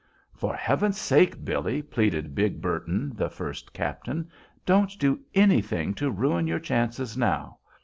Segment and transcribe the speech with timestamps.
[0.33, 4.31] "For heaven's sake, Billy," pleaded big Burton, the first captain,
[4.65, 7.59] "don't do any thing to ruin your chances now!